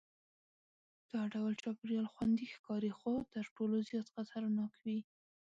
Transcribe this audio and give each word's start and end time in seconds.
دا 1.11 1.21
ډول 1.33 1.53
چاپېریال 1.61 2.07
خوندي 2.13 2.45
ښکاري 2.55 2.91
خو 2.99 3.11
تر 3.33 3.45
ټولو 3.55 3.75
زیات 3.89 4.07
خطرناک 4.15 4.71
وي. 4.83 4.99